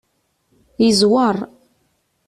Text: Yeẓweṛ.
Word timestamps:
Yeẓweṛ. 0.83 1.37